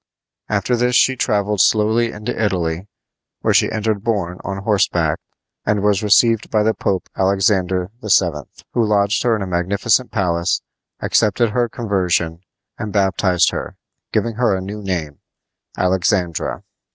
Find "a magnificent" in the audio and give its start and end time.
9.43-10.09